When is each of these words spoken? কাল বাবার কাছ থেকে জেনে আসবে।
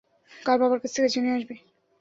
কাল 0.31 0.57
বাবার 0.61 0.79
কাছ 0.81 0.91
থেকে 0.95 1.09
জেনে 1.13 1.29
আসবে। 1.37 1.55